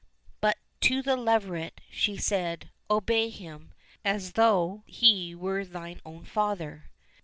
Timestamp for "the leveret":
1.03-1.79